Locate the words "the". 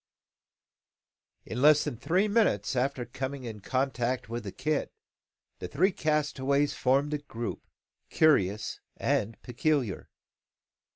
4.45-4.51, 5.59-5.67